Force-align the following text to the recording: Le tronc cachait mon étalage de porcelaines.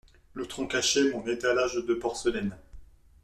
Le 0.33 0.47
tronc 0.47 0.69
cachait 0.69 1.11
mon 1.11 1.27
étalage 1.27 1.75
de 1.75 1.93
porcelaines. 1.93 2.57